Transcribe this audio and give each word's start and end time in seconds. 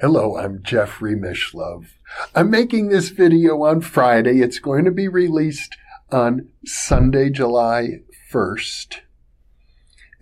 Hello, 0.00 0.38
I'm 0.38 0.62
Jeffrey 0.62 1.14
Mishlove. 1.14 1.88
I'm 2.34 2.48
making 2.48 2.88
this 2.88 3.10
video 3.10 3.64
on 3.64 3.82
Friday. 3.82 4.40
It's 4.40 4.58
going 4.58 4.86
to 4.86 4.90
be 4.90 5.08
released 5.08 5.76
on 6.10 6.48
Sunday, 6.64 7.28
July 7.28 8.00
1st. 8.32 9.00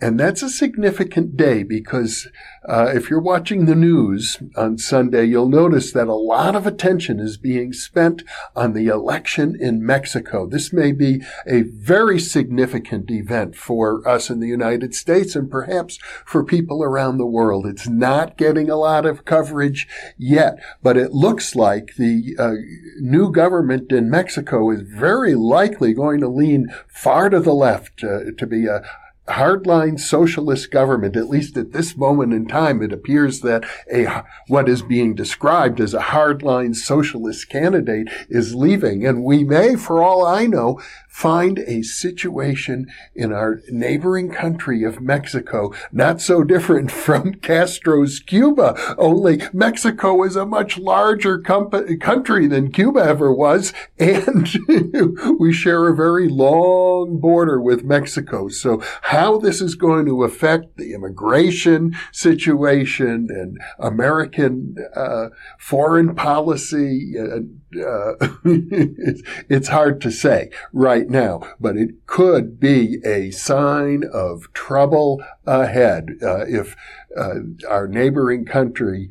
And 0.00 0.19
that's 0.19 0.42
a 0.42 0.48
significant 0.48 1.37
day 1.37 1.64
because 1.64 2.29
uh, 2.69 2.92
if 2.95 3.10
you're 3.10 3.21
watching 3.21 3.64
the 3.64 3.74
news 3.74 4.38
on 4.54 4.78
Sunday, 4.78 5.24
you'll 5.24 5.49
notice 5.49 5.90
that 5.92 6.06
a 6.06 6.14
lot 6.14 6.54
of 6.54 6.67
attention 6.67 7.19
is 7.19 7.37
being 7.37 7.72
spent 7.72 8.22
on 8.54 8.74
the 8.74 8.87
election 8.87 9.56
in 9.58 9.85
Mexico. 9.85 10.46
This 10.46 10.72
may 10.72 10.92
be 10.92 11.22
a 11.49 11.63
very 11.63 12.21
significant 12.21 13.10
event 13.10 13.56
for 13.56 14.06
us 14.06 14.31
in 14.31 14.38
the 14.38 14.46
United 14.46 14.95
States 14.95 15.35
and 15.35 15.50
perhaps 15.50 15.99
for 16.24 16.45
people 16.45 16.84
around 16.84 17.19
the 17.19 17.27
world. 17.27 17.66
It's 17.66 17.88
not 17.88 18.37
getting 18.37 18.70
a 18.70 18.77
lot 18.77 19.05
of 19.05 19.24
coverage 19.24 19.88
yet, 20.16 20.62
but 20.80 20.96
it 20.96 21.12
looks 21.12 21.56
like 21.56 21.95
the 21.96 22.37
uh, 22.38 22.54
new 23.01 23.32
government 23.32 23.90
in 23.90 24.09
Mexico 24.09 24.70
is 24.70 24.82
very 24.82 25.34
likely 25.34 25.92
going 25.92 26.20
to 26.20 26.28
lean 26.28 26.68
far 26.87 27.30
to 27.30 27.40
the 27.40 27.54
left 27.54 28.04
uh, 28.04 28.30
to 28.37 28.46
be 28.46 28.66
a 28.66 28.82
hardline 29.28 29.98
socialist 29.98 30.70
government, 30.70 31.16
at 31.16 31.28
least 31.28 31.56
at 31.56 31.73
this 31.73 31.96
moment 31.96 32.32
in 32.32 32.46
time, 32.46 32.82
it 32.82 32.92
appears 32.92 33.41
that 33.41 33.64
a, 33.92 34.24
what 34.48 34.68
is 34.68 34.82
being 34.82 35.14
described 35.14 35.80
as 35.80 35.95
a 35.95 36.01
hardline 36.01 36.74
socialist 36.74 37.48
candidate 37.48 38.09
is 38.28 38.54
leaving. 38.54 39.06
And 39.06 39.24
we 39.24 39.45
may, 39.45 39.77
for 39.77 40.02
all 40.02 40.24
I 40.24 40.46
know, 40.46 40.80
find 41.18 41.58
a 41.66 41.82
situation 41.82 42.86
in 43.12 43.32
our 43.32 43.60
neighboring 43.70 44.30
country 44.30 44.84
of 44.84 45.00
Mexico 45.00 45.72
not 45.90 46.20
so 46.20 46.45
different 46.45 46.92
from 47.09 47.34
Castro's 47.34 48.20
Cuba, 48.20 48.95
only 48.96 49.42
Mexico 49.52 50.23
is 50.23 50.36
a 50.36 50.46
much 50.46 50.78
larger 50.78 51.40
country 51.40 52.46
than 52.46 52.70
Cuba 52.70 53.01
ever 53.01 53.32
was, 53.32 53.73
and 53.98 54.48
we 55.40 55.52
share 55.52 55.88
a 55.88 55.96
very 55.96 56.28
long 56.28 57.18
border 57.18 57.60
with 57.60 57.82
Mexico. 57.82 58.46
So 58.46 58.80
how 59.02 59.38
this 59.38 59.60
is 59.60 59.74
going 59.74 60.06
to 60.06 60.23
affect 60.23 60.76
the 60.76 60.95
immigration 60.95 61.96
situation 62.12 63.26
and 63.28 63.59
American 63.80 64.77
uh, 64.95 65.31
foreign 65.59 66.15
policy, 66.15 67.15
uh, 67.19 67.41
uh, 67.77 68.15
it's, 68.45 69.23
it's 69.48 69.69
hard 69.69 70.00
to 70.00 70.11
say 70.11 70.50
right 70.73 71.08
now, 71.09 71.41
but 71.59 71.77
it 71.77 72.06
could 72.06 72.61
be 72.61 72.98
a 73.05 73.31
sign 73.31 74.05
of 74.12 74.53
trouble 74.53 75.23
ahead 75.47 76.11
uh, 76.23 76.45
if 76.47 76.77
uh, 77.17 77.34
our 77.69 77.89
neighboring 77.89 78.45
country 78.45 79.09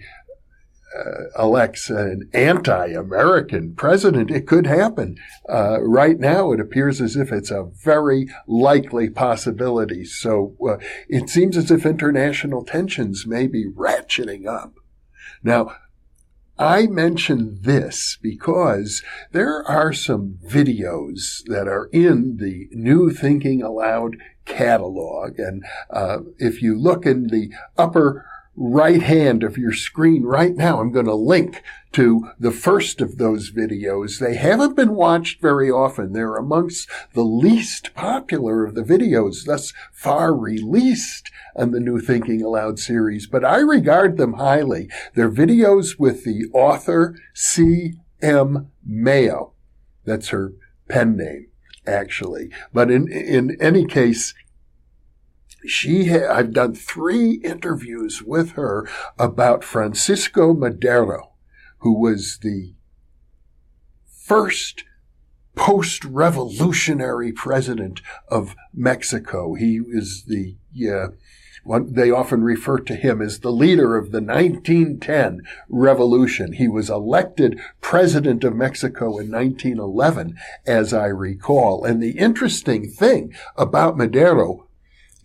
uh, 0.98 1.44
elects 1.44 1.90
an 1.90 2.30
anti-American 2.34 3.76
president. 3.76 4.32
It 4.32 4.48
could 4.48 4.66
happen. 4.66 5.18
Uh, 5.48 5.82
right 5.82 6.20
now, 6.20 6.52
it 6.54 6.60
appears 6.60 7.02
as 7.02 7.16
if 7.16 7.32
it's 7.32 7.52
a 7.52 7.70
very 7.84 8.30
likely 8.48 9.10
possibility. 9.10 10.06
So 10.06 10.56
uh, 10.68 10.78
it 11.08 11.30
seems 11.30 11.58
as 11.58 11.70
if 11.72 11.86
international 11.86 12.64
tensions 12.64 13.28
may 13.28 13.48
be 13.48 13.66
ratcheting 13.66 14.48
up. 14.48 14.76
Now, 15.44 15.76
I 16.60 16.88
mention 16.88 17.60
this 17.62 18.18
because 18.22 19.04
there 19.32 19.64
are 19.68 19.94
some 19.94 20.40
videos 20.44 21.44
that 21.46 21.68
are 21.68 21.88
in 21.92 22.38
the 22.38 22.68
New 22.72 23.12
Thinking 23.12 23.62
Allowed 23.62 24.18
catalog. 24.46 25.38
And 25.38 25.64
uh, 25.92 26.20
if 26.40 26.62
you 26.62 26.76
look 26.80 27.06
in 27.06 27.28
the 27.28 27.52
upper 27.78 28.26
right 28.58 29.04
hand 29.04 29.44
of 29.44 29.58
your 29.58 29.72
screen 29.72 30.24
right 30.24 30.56
now. 30.56 30.80
I'm 30.80 30.92
going 30.92 31.06
to 31.06 31.16
link 31.16 31.62
to 31.92 32.30
the 32.40 32.52
first 32.52 33.02
of 33.02 33.18
those 33.18 33.52
videos. 33.52 34.20
They 34.20 34.36
haven't 34.36 34.76
been 34.76 34.96
watched 34.96 35.40
very 35.42 35.70
often. 35.70 36.14
They're 36.14 36.36
amongst 36.36 36.90
the 37.14 37.24
least 37.24 37.94
popular 37.94 38.66
of 38.66 38.74
the 38.74 38.82
videos 38.82 39.46
thus 39.46 39.74
far 39.94 40.36
released 40.36 41.32
on 41.56 41.72
the 41.72 41.80
New 41.80 42.00
Thinking 42.00 42.42
Allowed 42.42 42.80
series, 42.80 43.28
but 43.28 43.46
I 43.46 43.58
regard 43.58 44.18
them 44.18 44.34
highly. 44.34 44.90
They're 45.14 45.32
videos 45.32 46.00
with 46.00 46.24
the 46.24 46.46
author 46.54 47.16
C. 47.34 47.94
M. 48.22 48.72
Mayo. 48.84 49.54
That's 50.04 50.30
her 50.30 50.54
pen 50.90 51.18
name, 51.18 51.48
actually. 51.86 52.50
But 52.74 52.90
in, 52.90 53.08
in 53.12 53.56
any 53.62 53.86
case, 53.86 54.34
she 55.68 56.08
ha- 56.08 56.32
I've 56.32 56.54
done 56.54 56.76
three 56.76 57.34
interviews 57.44 58.22
with 58.24 58.52
her 58.52 58.88
about 59.18 59.64
Francisco 59.64 60.54
Madero, 60.54 61.34
who 61.80 62.00
was 62.00 62.40
the 62.42 62.74
first 64.08 64.84
post-revolutionary 65.56 67.32
president 67.32 68.02
of 68.28 68.56
Mexico. 68.74 69.56
He 69.56 69.82
is 69.92 70.26
the 70.28 70.56
uh, 70.88 71.08
one, 71.68 71.94
they 71.94 72.10
often 72.10 72.44
refer 72.44 72.78
to 72.80 72.96
him 72.96 73.22
as 73.22 73.40
the 73.40 73.52
leader 73.52 73.98
of 73.98 74.12
the 74.12 74.22
1910 74.22 75.42
revolution. 75.68 76.54
He 76.54 76.68
was 76.68 76.90
elected 76.90 77.60
president 77.82 78.46
of 78.46 78.56
Mexico 78.56 79.18
in 79.18 79.30
1911, 79.30 80.38
as 80.66 80.94
I 80.94 81.08
recall. 81.08 81.84
And 81.84 82.02
the 82.02 82.18
interesting 82.18 82.90
thing 82.90 83.34
about 83.58 83.98
Madero 83.98 84.67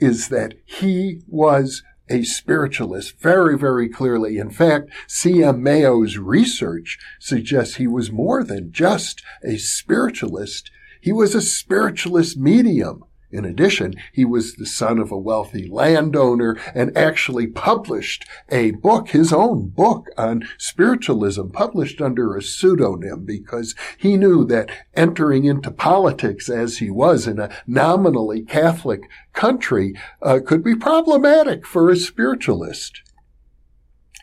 is 0.03 0.29
that 0.29 0.55
he 0.65 1.21
was 1.29 1.83
a 2.11 2.25
spiritualist 2.25 3.19
very, 3.21 3.57
very 3.57 3.89
clearly. 3.89 4.37
In 4.37 4.51
fact, 4.51 4.91
C.M. 5.07 5.63
Mayo's 5.63 6.19
research 6.19 6.99
suggests 7.21 7.77
he 7.77 7.87
was 7.87 8.11
more 8.11 8.43
than 8.43 8.73
just 8.73 9.23
a 9.45 9.57
spiritualist. 9.57 10.71
He 11.01 11.13
was 11.13 11.35
a 11.35 11.41
spiritualist 11.41 12.37
medium. 12.37 13.05
In 13.33 13.47
addition, 13.47 13.95
he 14.13 14.27
was 14.27 14.55
the 14.55 14.67
son 14.67 14.99
of 14.99 15.11
a 15.11 15.17
wealthy 15.17 15.67
landowner 15.67 16.59
and 16.75 16.95
actually 16.97 17.47
published 17.47 18.27
a 18.51 18.73
book, 18.73 19.09
his 19.09 19.33
own 19.33 19.69
book 19.69 20.09
on 20.19 20.47
spiritualism, 20.59 21.47
published 21.49 22.03
under 22.03 22.37
a 22.37 22.43
pseudonym 22.43 23.25
because 23.25 23.75
he 23.97 24.19
knew 24.19 24.45
that 24.45 24.71
entering 24.95 25.47
into 25.47 25.71
politics 25.71 26.51
as 26.51 26.79
he 26.79 26.91
was 26.91 27.27
in 27.27 27.39
a 27.39 27.51
nominally 27.67 28.43
Catholic 28.43 29.01
country 29.33 29.95
uh, 30.21 30.41
could 30.45 30.63
be 30.63 30.77
problematic 30.77 31.67
for 31.67 31.89
a 31.89 31.97
spiritualist. 31.97 33.01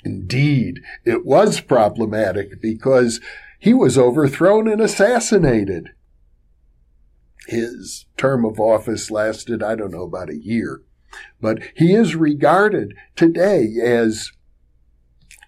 Indeed, 0.06 0.81
it 1.03 1.25
was 1.25 1.62
problematic 1.62 2.62
because 2.62 3.19
he 3.59 3.74
was 3.74 3.98
overthrown 3.98 4.68
and 4.68 4.80
assassinated 4.80 5.90
his 7.47 8.05
term 8.17 8.45
of 8.45 8.59
office 8.59 9.09
lasted, 9.09 9.63
I 9.63 9.75
don't 9.75 9.91
know, 9.91 10.03
about 10.03 10.29
a 10.29 10.38
year. 10.38 10.81
But 11.41 11.61
he 11.75 11.94
is 11.94 12.16
regarded 12.16 12.94
today 13.16 13.67
as 13.83 14.31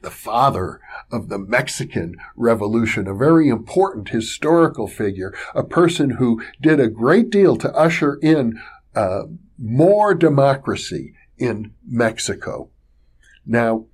the 0.02 0.09
father 0.09 0.81
of 1.12 1.29
the 1.29 1.38
Mexican 1.38 2.16
Revolution, 2.35 3.07
a 3.07 3.13
very 3.13 3.50
important 3.50 4.09
historical 4.09 4.88
figure, 4.88 5.34
a 5.53 5.63
person 5.63 6.12
who 6.12 6.41
did 6.59 6.79
a 6.79 6.90
great 6.90 7.29
deal 7.29 7.56
to 7.57 7.74
usher 7.75 8.18
in 8.22 8.59
uh, 8.96 9.23
more 9.58 10.16
democracy 10.16 11.13
in 11.38 11.73
Mexico. 11.85 12.69
Now, 13.46 13.85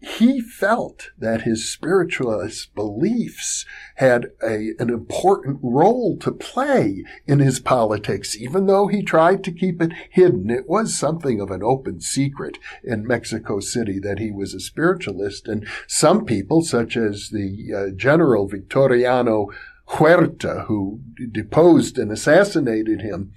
he 0.00 0.40
felt 0.40 1.10
that 1.18 1.42
his 1.42 1.70
spiritualist 1.70 2.74
beliefs 2.74 3.66
had 3.96 4.28
a, 4.42 4.72
an 4.78 4.88
important 4.88 5.58
role 5.62 6.16
to 6.18 6.32
play 6.32 7.04
in 7.26 7.38
his 7.38 7.60
politics, 7.60 8.34
even 8.34 8.66
though 8.66 8.86
he 8.86 9.02
tried 9.02 9.44
to 9.44 9.52
keep 9.52 9.82
it 9.82 9.92
hidden. 10.10 10.48
It 10.48 10.66
was 10.66 10.96
something 10.96 11.38
of 11.38 11.50
an 11.50 11.62
open 11.62 12.00
secret 12.00 12.58
in 12.82 13.06
Mexico 13.06 13.60
City 13.60 13.98
that 13.98 14.18
he 14.18 14.30
was 14.30 14.54
a 14.54 14.60
spiritualist. 14.60 15.46
And 15.46 15.68
some 15.86 16.24
people, 16.24 16.62
such 16.62 16.96
as 16.96 17.28
the 17.28 17.68
uh, 17.76 17.94
General 17.94 18.48
Victoriano 18.48 19.48
Huerta, 19.84 20.64
who 20.66 21.00
deposed 21.30 21.98
and 21.98 22.10
assassinated 22.10 23.02
him, 23.02 23.32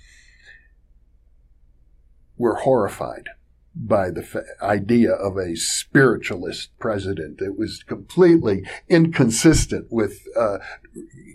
were 2.38 2.56
horrified 2.56 3.28
by 3.76 4.10
the 4.10 4.22
f- 4.22 4.44
idea 4.62 5.12
of 5.12 5.38
a 5.38 5.56
spiritualist 5.56 6.78
president. 6.80 7.42
It 7.42 7.58
was 7.58 7.84
completely 7.84 8.64
inconsistent 8.88 9.88
with 9.92 10.22
uh, 10.38 10.60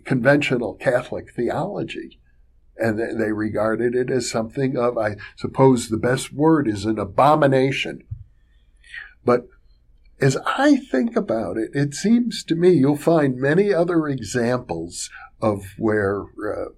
conventional 0.05 0.75
Catholic 0.75 1.35
theology. 1.35 2.21
And 2.77 2.99
they 2.99 3.33
regarded 3.33 3.97
it 3.97 4.09
as 4.09 4.31
something 4.31 4.77
of, 4.77 4.97
I 4.97 5.17
suppose 5.37 5.89
the 5.89 5.97
best 5.97 6.33
word 6.33 6.69
is 6.69 6.85
an 6.85 6.99
abomination. 6.99 8.05
But 9.25 9.49
as 10.21 10.37
I 10.47 10.77
think 10.77 11.17
about 11.17 11.57
it, 11.57 11.71
it 11.75 11.95
seems 11.95 12.45
to 12.45 12.55
me 12.55 12.71
you'll 12.71 12.97
find 12.97 13.37
many 13.37 13.75
other 13.75 14.07
examples 14.07 15.11
of 15.41 15.65
where 15.77 16.23
uh, 16.23 16.71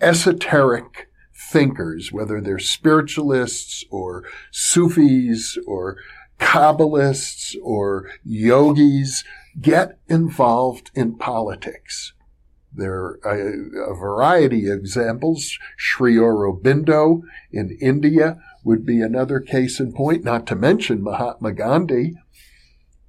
esoteric 0.00 1.08
thinkers, 1.50 2.12
whether 2.12 2.40
they're 2.40 2.58
spiritualists 2.58 3.84
or 3.90 4.24
Sufis 4.50 5.58
or 5.66 5.96
Kabbalists 6.38 7.54
or 7.62 8.10
yogis 8.24 9.24
get 9.60 9.98
involved 10.08 10.90
in 10.94 11.16
politics. 11.16 12.12
There 12.74 12.94
are 12.94 13.18
a, 13.24 13.92
a, 13.92 13.94
variety 13.94 14.68
of 14.68 14.78
examples. 14.78 15.58
Sri 15.76 16.16
Aurobindo 16.16 17.22
in 17.50 17.76
India 17.80 18.40
would 18.64 18.86
be 18.86 19.00
another 19.02 19.40
case 19.40 19.78
in 19.78 19.92
point, 19.92 20.24
not 20.24 20.46
to 20.46 20.56
mention 20.56 21.02
Mahatma 21.02 21.52
Gandhi, 21.52 22.14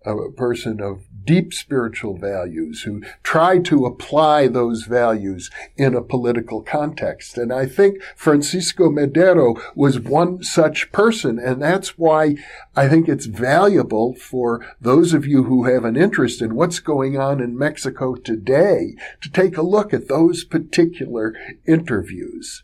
a 0.05 0.31
person 0.31 0.81
of 0.81 1.03
deep 1.25 1.53
spiritual 1.53 2.17
values 2.17 2.83
who 2.83 3.01
try 3.23 3.59
to 3.59 3.85
apply 3.85 4.47
those 4.47 4.83
values 4.83 5.49
in 5.77 5.95
a 5.95 6.01
political 6.01 6.61
context. 6.61 7.37
And 7.37 7.53
I 7.53 7.65
think 7.65 8.01
Francisco 8.15 8.89
Madero 8.89 9.55
was 9.75 9.99
one 9.99 10.43
such 10.43 10.91
person. 10.91 11.39
And 11.39 11.61
that's 11.61 11.97
why 11.97 12.35
I 12.75 12.87
think 12.87 13.07
it's 13.07 13.25
valuable 13.25 14.15
for 14.15 14.65
those 14.81 15.13
of 15.13 15.25
you 15.25 15.43
who 15.43 15.65
have 15.65 15.85
an 15.85 15.95
interest 15.95 16.41
in 16.41 16.55
what's 16.55 16.79
going 16.79 17.17
on 17.17 17.39
in 17.41 17.57
Mexico 17.57 18.15
today 18.15 18.95
to 19.21 19.31
take 19.31 19.57
a 19.57 19.61
look 19.61 19.93
at 19.93 20.07
those 20.07 20.43
particular 20.43 21.35
interviews. 21.65 22.63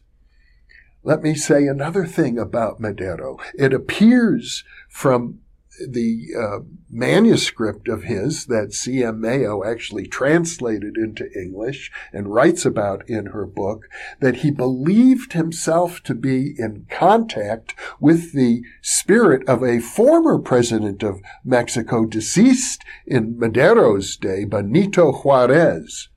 Let 1.01 1.23
me 1.23 1.33
say 1.33 1.65
another 1.65 2.05
thing 2.05 2.37
about 2.37 2.81
Madero. 2.81 3.39
It 3.57 3.73
appears 3.73 4.65
from 4.89 5.39
the 5.87 6.27
uh, 6.37 6.59
manuscript 6.89 7.87
of 7.87 8.03
his 8.03 8.45
that 8.47 8.73
C.M. 8.73 9.21
Mayo 9.21 9.63
actually 9.63 10.07
translated 10.07 10.97
into 10.97 11.31
English 11.39 11.91
and 12.11 12.33
writes 12.33 12.65
about 12.65 13.07
in 13.09 13.27
her 13.27 13.45
book 13.45 13.87
that 14.19 14.37
he 14.37 14.51
believed 14.51 15.33
himself 15.33 16.01
to 16.03 16.15
be 16.15 16.55
in 16.57 16.85
contact 16.89 17.75
with 17.99 18.33
the 18.33 18.61
spirit 18.81 19.47
of 19.47 19.63
a 19.63 19.79
former 19.79 20.39
president 20.39 21.03
of 21.03 21.21
Mexico 21.43 22.05
deceased 22.05 22.83
in 23.05 23.37
Madero's 23.37 24.17
day, 24.17 24.45
Benito 24.45 25.11
Juarez 25.11 26.09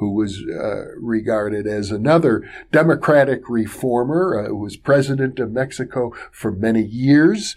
who 0.00 0.14
was 0.14 0.42
uh, 0.42 0.96
regarded 0.96 1.66
as 1.66 1.90
another 1.90 2.42
democratic 2.72 3.42
reformer, 3.50 4.42
uh, 4.42 4.48
who 4.48 4.56
was 4.56 4.78
president 4.78 5.38
of 5.38 5.52
Mexico 5.52 6.10
for 6.32 6.50
many 6.50 6.82
years. 6.82 7.54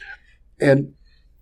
And 0.60 0.94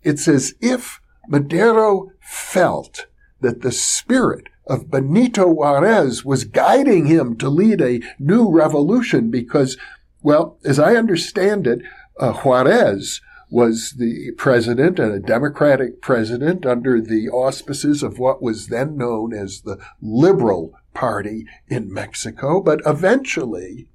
it's 0.04 0.28
as 0.28 0.54
if 0.62 1.00
Madero 1.28 2.12
felt 2.22 3.06
that 3.42 3.62
the 3.62 3.72
spirit 3.72 4.48
of 4.68 4.90
Benito 4.90 5.48
Juarez 5.48 6.24
was 6.24 6.46
guiding 6.46 7.06
him 7.06 7.36
to 7.38 7.50
lead 7.50 7.82
a 7.82 8.02
new 8.20 8.50
revolution 8.50 9.30
because, 9.32 9.78
well, 10.22 10.58
as 10.64 10.80
I 10.80 10.96
understand 10.96 11.68
it, 11.68 11.82
uh, 12.20 12.34
Juarez 12.34 13.22
was 13.50 13.96
the 13.98 14.32
president 14.38 14.98
and 14.98 15.12
a 15.12 15.20
democratic 15.20 16.02
president 16.02 16.66
under 16.66 17.02
the 17.02 17.28
auspices 17.30 18.02
of 18.02 18.18
what 18.18 18.42
was 18.42 18.68
then 18.68 18.96
known 18.96 19.34
as 19.34 19.62
the 19.62 19.78
Liberal 20.02 20.74
Party 20.94 21.46
in 21.68 21.94
Mexico, 21.94 22.62
but 22.62 22.80
eventually 22.86 23.88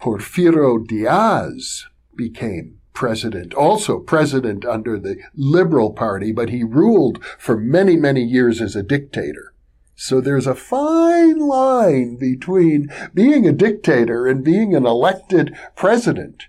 Porfirio 0.00 0.84
Diaz 0.84 1.86
became 2.18 2.78
president, 2.92 3.54
also 3.54 4.00
president 4.00 4.66
under 4.66 4.98
the 4.98 5.16
Liberal 5.34 5.92
Party, 5.92 6.32
but 6.32 6.50
he 6.50 6.64
ruled 6.64 7.24
for 7.38 7.56
many, 7.56 7.96
many 7.96 8.22
years 8.22 8.60
as 8.60 8.76
a 8.76 8.82
dictator. 8.82 9.54
So 9.94 10.20
there's 10.20 10.46
a 10.46 10.54
fine 10.54 11.38
line 11.38 12.16
between 12.16 12.88
being 13.14 13.46
a 13.46 13.52
dictator 13.52 14.26
and 14.26 14.44
being 14.44 14.74
an 14.74 14.84
elected 14.84 15.56
president. 15.76 16.44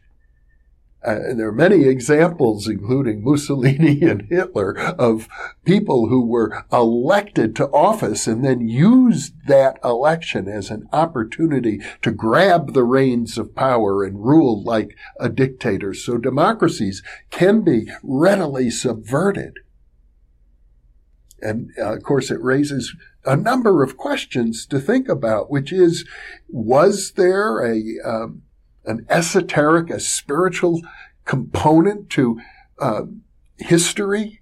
Uh, 1.05 1.11
and 1.11 1.39
there 1.39 1.47
are 1.47 1.53
many 1.53 1.85
examples, 1.85 2.67
including 2.67 3.23
Mussolini 3.23 4.01
and 4.09 4.23
Hitler, 4.23 4.77
of 4.77 5.29
people 5.63 6.09
who 6.09 6.25
were 6.25 6.65
elected 6.71 7.55
to 7.55 7.67
office 7.69 8.27
and 8.27 8.43
then 8.43 8.67
used 8.67 9.33
that 9.47 9.79
election 9.83 10.47
as 10.47 10.69
an 10.69 10.87
opportunity 10.91 11.79
to 12.01 12.11
grab 12.11 12.73
the 12.73 12.83
reins 12.83 13.37
of 13.37 13.55
power 13.55 14.03
and 14.03 14.25
rule 14.25 14.61
like 14.63 14.97
a 15.19 15.29
dictator. 15.29 15.93
So 15.93 16.17
democracies 16.17 17.01
can 17.29 17.61
be 17.61 17.89
readily 18.03 18.69
subverted. 18.69 19.59
And 21.41 21.71
uh, 21.79 21.93
of 21.95 22.03
course, 22.03 22.29
it 22.31 22.41
raises 22.41 22.93
a 23.25 23.37
number 23.37 23.83
of 23.83 23.95
questions 23.95 24.65
to 24.65 24.79
think 24.79 25.07
about, 25.07 25.49
which 25.49 25.71
is, 25.71 26.05
was 26.49 27.13
there 27.13 27.59
a, 27.65 27.81
um, 28.03 28.43
an 28.89 29.05
esoteric, 29.09 29.89
a 29.89 29.99
spiritual 29.99 30.81
component 31.25 32.09
to 32.11 32.39
uh, 32.79 33.03
history? 33.57 34.41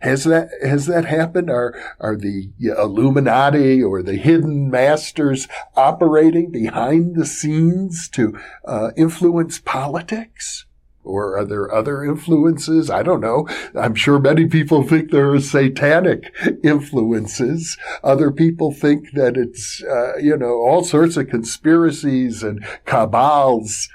Has 0.00 0.24
that 0.24 0.50
has 0.62 0.86
that 0.86 1.06
happened? 1.06 1.50
Are 1.50 1.74
are 1.98 2.16
the 2.16 2.50
Illuminati 2.60 3.82
or 3.82 4.00
the 4.00 4.14
hidden 4.14 4.70
masters 4.70 5.48
operating 5.74 6.52
behind 6.52 7.16
the 7.16 7.26
scenes 7.26 8.08
to 8.10 8.38
uh, 8.64 8.92
influence 8.96 9.58
politics? 9.58 10.66
Or 11.08 11.38
are 11.38 11.44
there 11.44 11.74
other 11.74 12.04
influences? 12.04 12.90
I 12.90 13.02
don't 13.02 13.20
know. 13.20 13.48
I'm 13.74 13.94
sure 13.94 14.18
many 14.18 14.46
people 14.46 14.82
think 14.82 15.10
there 15.10 15.32
are 15.32 15.40
satanic 15.40 16.32
influences. 16.62 17.78
Other 18.04 18.30
people 18.30 18.72
think 18.72 19.12
that 19.12 19.36
it's, 19.36 19.82
uh, 19.82 20.18
you 20.18 20.36
know, 20.36 20.60
all 20.60 20.84
sorts 20.84 21.16
of 21.16 21.28
conspiracies 21.28 22.42
and 22.42 22.64
cabals. 22.84 23.88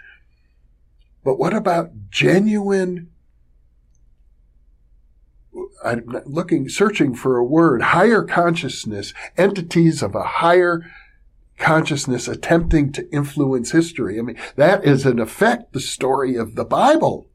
But 1.24 1.38
what 1.38 1.54
about 1.54 1.92
genuine 2.10 3.10
I'm 5.84 6.06
looking, 6.26 6.70
searching 6.70 7.14
for 7.14 7.38
a 7.38 7.44
word, 7.44 7.82
higher 7.82 8.24
consciousness, 8.24 9.14
entities 9.38 10.02
of 10.02 10.16
a 10.16 10.24
higher 10.24 10.82
consciousness 11.58 12.28
attempting 12.28 12.92
to 12.94 13.10
influence 13.12 13.72
history. 13.72 14.20
I 14.20 14.22
mean, 14.22 14.38
that 14.56 14.84
is 14.84 15.06
in 15.06 15.20
effect 15.20 15.74
the 15.74 15.80
story 15.80 16.36
of 16.36 16.56
the 16.56 16.66
Bible, 16.66 17.30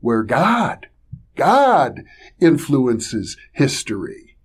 where 0.00 0.22
God, 0.22 0.88
God 1.36 2.02
influences 2.40 3.36
history. 3.52 4.36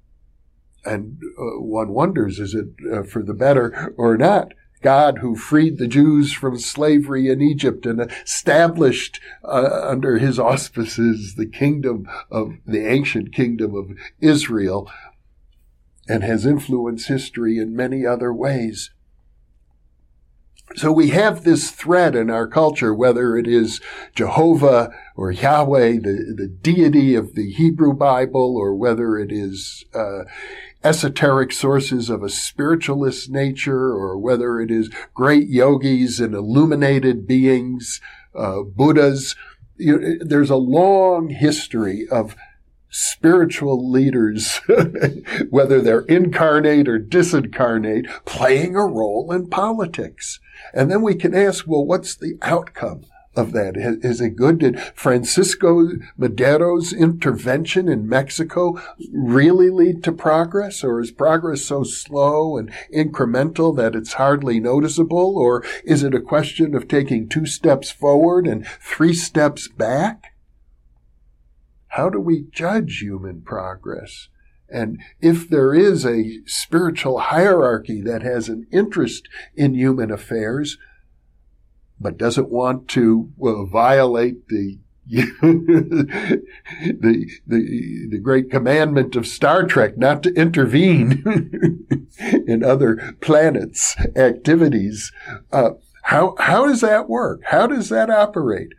And 0.85 1.19
uh, 1.37 1.59
one 1.59 1.89
wonders, 1.89 2.39
is 2.39 2.53
it 2.53 2.67
uh, 2.91 3.03
for 3.03 3.21
the 3.21 3.33
better 3.33 3.93
or 3.97 4.17
not? 4.17 4.53
God 4.81 5.19
who 5.19 5.35
freed 5.35 5.79
the 5.79 5.87
Jews 5.87 6.33
from 6.33 6.59
slavery 6.59 7.29
in 7.29 7.41
Egypt 7.41 7.85
and 7.85 7.99
established 7.99 9.19
uh, 9.43 9.87
under 9.87 10.19
his 10.19 10.37
auspices 10.37 11.35
the 11.35 11.47
kingdom 11.47 12.07
of 12.29 12.53
the 12.65 12.87
ancient 12.87 13.33
kingdom 13.33 13.75
of 13.75 13.91
Israel 14.21 14.89
and 16.07 16.23
has 16.23 16.45
influenced 16.45 17.07
history 17.07 17.57
in 17.57 17.75
many 17.75 18.05
other 18.05 18.33
ways. 18.33 18.91
So 20.75 20.91
we 20.91 21.09
have 21.09 21.43
this 21.43 21.71
thread 21.71 22.15
in 22.15 22.29
our 22.29 22.45
culture, 22.47 22.93
whether 22.93 23.37
it 23.37 23.47
is 23.47 23.79
Jehovah 24.13 24.91
or 25.15 25.31
Yahweh, 25.31 25.93
the, 25.93 26.33
the 26.35 26.47
deity 26.47 27.15
of 27.15 27.35
the 27.35 27.51
Hebrew 27.51 27.93
Bible, 27.93 28.57
or 28.57 28.75
whether 28.75 29.17
it 29.17 29.31
is 29.31 29.85
uh, 29.95 30.25
esoteric 30.83 31.53
sources 31.53 32.09
of 32.09 32.21
a 32.21 32.29
spiritualist 32.29 33.29
nature, 33.29 33.91
or 33.91 34.17
whether 34.17 34.59
it 34.59 34.69
is 34.69 34.91
great 35.13 35.47
yogis 35.47 36.19
and 36.19 36.35
illuminated 36.35 37.25
beings, 37.25 38.01
uh, 38.35 38.61
Buddhas. 38.61 39.35
You 39.77 40.19
there's 40.19 40.49
a 40.49 40.57
long 40.57 41.29
history 41.29 42.07
of 42.09 42.35
spiritual 42.97 43.91
leaders, 43.91 44.59
whether 45.51 45.79
they're 45.79 46.01
incarnate 46.01 46.87
or 46.87 46.99
disincarnate, 46.99 48.09
playing 48.25 48.75
a 48.75 48.83
role 48.83 49.31
in 49.31 49.47
politics. 49.47 50.39
And 50.73 50.89
then 50.89 51.03
we 51.03 51.13
can 51.13 51.35
ask, 51.35 51.65
well, 51.67 51.85
what's 51.85 52.15
the 52.15 52.39
outcome 52.41 53.05
of 53.35 53.51
that? 53.51 53.77
Is 53.77 54.19
it 54.19 54.35
good? 54.35 54.57
Did 54.57 54.79
Francisco 54.95 55.89
Madero's 56.17 56.91
intervention 56.91 57.87
in 57.87 58.09
Mexico 58.09 58.81
really 59.13 59.69
lead 59.69 60.03
to 60.05 60.11
progress? 60.11 60.83
Or 60.83 60.99
is 60.99 61.11
progress 61.11 61.61
so 61.65 61.83
slow 61.83 62.57
and 62.57 62.71
incremental 62.91 63.77
that 63.77 63.93
it's 63.93 64.13
hardly 64.13 64.59
noticeable? 64.59 65.37
Or 65.37 65.63
is 65.83 66.01
it 66.01 66.15
a 66.15 66.19
question 66.19 66.73
of 66.73 66.87
taking 66.87 67.29
two 67.29 67.45
steps 67.45 67.91
forward 67.91 68.47
and 68.47 68.65
three 68.81 69.13
steps 69.13 69.67
back? 69.67 70.33
How 71.89 72.09
do 72.09 72.19
we 72.19 72.45
judge 72.51 72.99
human 72.99 73.41
progress? 73.41 74.29
And 74.69 74.99
if 75.21 75.49
there 75.49 75.73
is 75.73 76.05
a 76.05 76.39
spiritual 76.45 77.19
hierarchy 77.19 78.01
that 78.01 78.21
has 78.21 78.49
an 78.49 78.67
interest 78.71 79.29
in 79.55 79.73
human 79.73 80.11
affairs, 80.11 80.77
but 81.99 82.17
doesn't 82.17 82.49
want 82.49 82.87
to 82.89 83.31
well, 83.37 83.65
violate 83.65 84.47
the 84.49 84.79
the, 85.09 86.41
the, 87.47 88.07
the 88.09 88.19
great 88.21 88.51
commandment 88.51 89.15
of 89.15 89.25
Star 89.25 89.65
Trek 89.65 89.97
not 89.97 90.21
to 90.23 90.33
intervene 90.33 91.23
in 92.19 92.61
other 92.61 93.15
planets' 93.21 93.95
activities. 94.17 95.13
Uh, 95.49 95.71
how, 96.03 96.35
how 96.39 96.65
does 96.67 96.81
that 96.81 97.07
work? 97.07 97.39
How 97.45 97.67
does 97.67 97.87
that 97.87 98.09
operate? 98.09 98.73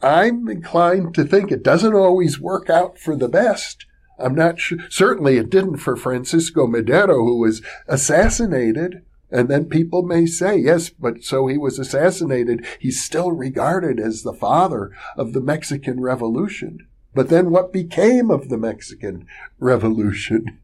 I'm 0.00 0.48
inclined 0.48 1.14
to 1.14 1.24
think 1.24 1.50
it 1.50 1.62
doesn't 1.62 1.94
always 1.94 2.40
work 2.40 2.70
out 2.70 2.98
for 2.98 3.16
the 3.16 3.28
best. 3.28 3.84
I'm 4.18 4.34
not 4.34 4.58
sure. 4.58 4.78
Certainly 4.90 5.38
it 5.38 5.50
didn't 5.50 5.78
for 5.78 5.96
Francisco 5.96 6.66
Madero, 6.66 7.16
who 7.16 7.40
was 7.40 7.62
assassinated. 7.86 9.02
And 9.30 9.48
then 9.48 9.66
people 9.66 10.02
may 10.02 10.26
say, 10.26 10.56
yes, 10.56 10.88
but 10.88 11.22
so 11.22 11.46
he 11.48 11.58
was 11.58 11.78
assassinated. 11.78 12.64
He's 12.78 13.02
still 13.02 13.32
regarded 13.32 14.00
as 14.00 14.22
the 14.22 14.32
father 14.32 14.90
of 15.16 15.32
the 15.32 15.40
Mexican 15.40 16.00
Revolution. 16.00 16.86
But 17.14 17.28
then 17.28 17.50
what 17.50 17.72
became 17.72 18.30
of 18.30 18.48
the 18.48 18.58
Mexican 18.58 19.26
Revolution? 19.58 20.60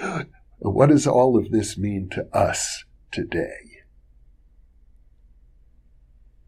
What 0.60 0.88
does 0.88 1.06
all 1.06 1.36
of 1.36 1.52
this 1.52 1.78
mean 1.78 2.08
to 2.10 2.26
us 2.36 2.84
today? 3.12 3.84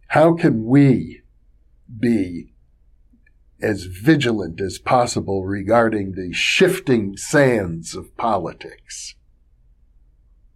How 0.08 0.34
can 0.34 0.64
we 0.64 1.19
be 1.98 2.52
as 3.60 3.84
vigilant 3.84 4.60
as 4.60 4.78
possible 4.78 5.44
regarding 5.44 6.12
the 6.12 6.32
shifting 6.32 7.16
sands 7.16 7.94
of 7.94 8.16
politics? 8.16 9.14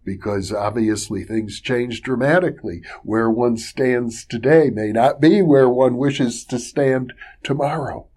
Because 0.03 0.51
obviously 0.51 1.23
things 1.23 1.59
change 1.59 2.01
dramatically. 2.01 2.81
Where 3.03 3.29
one 3.29 3.57
stands 3.57 4.23
today 4.23 4.69
may 4.69 4.91
not 4.91 5.19
be 5.19 5.41
where 5.41 5.69
one 5.69 5.97
wishes 5.97 6.45
to 6.45 6.59
stand 6.59 7.13
tomorrow. 7.43 8.07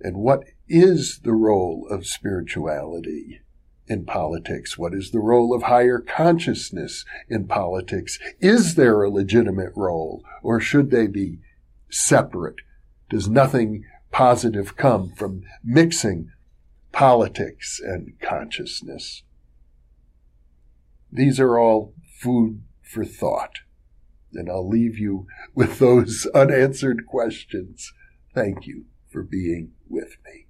And 0.00 0.16
what 0.16 0.44
is 0.68 1.20
the 1.24 1.32
role 1.32 1.86
of 1.90 2.06
spirituality 2.06 3.40
in 3.90 4.06
politics? 4.06 4.78
What 4.78 4.94
is 4.94 5.10
the 5.10 5.18
role 5.18 5.52
of 5.52 5.64
higher 5.64 5.98
consciousness 5.98 7.04
in 7.28 7.48
politics? 7.48 8.20
Is 8.40 8.76
there 8.76 9.02
a 9.02 9.10
legitimate 9.10 9.72
role 9.74 10.22
or 10.42 10.60
should 10.60 10.90
they 10.90 11.08
be 11.08 11.40
separate? 11.90 12.60
Does 13.10 13.28
nothing 13.28 13.84
positive 14.12 14.76
come 14.76 15.12
from 15.16 15.42
mixing 15.64 16.30
politics 16.92 17.80
and 17.82 18.12
consciousness? 18.22 19.24
These 21.12 21.40
are 21.40 21.58
all 21.58 21.92
food 22.20 22.62
for 22.80 23.04
thought. 23.04 23.58
And 24.32 24.48
I'll 24.48 24.68
leave 24.68 24.98
you 24.98 25.26
with 25.52 25.80
those 25.80 26.26
unanswered 26.34 27.06
questions. 27.08 27.92
Thank 28.32 28.68
you 28.68 28.84
for 29.10 29.24
being 29.24 29.72
with 29.88 30.16
me. 30.24 30.46